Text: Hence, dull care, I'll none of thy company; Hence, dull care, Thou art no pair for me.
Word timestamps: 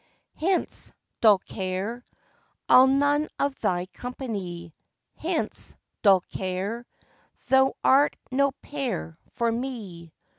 Hence, 0.37 0.91
dull 1.21 1.37
care, 1.37 2.03
I'll 2.67 2.87
none 2.87 3.27
of 3.37 3.53
thy 3.59 3.85
company; 3.85 4.73
Hence, 5.15 5.75
dull 6.01 6.21
care, 6.21 6.87
Thou 7.49 7.75
art 7.83 8.15
no 8.31 8.51
pair 8.63 9.19
for 9.33 9.51
me. 9.51 10.11